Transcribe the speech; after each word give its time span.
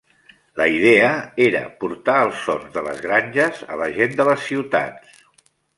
La 0.61 0.65
idea 0.75 1.11
era 1.49 1.61
portar 1.83 2.17
els 2.23 2.41
sons 2.49 2.73
de 2.79 2.85
les 2.91 3.05
granges 3.07 3.65
a 3.77 3.81
la 3.85 3.93
gent 4.01 4.21
de 4.23 4.31
les 4.33 4.49
ciutats. 4.51 5.27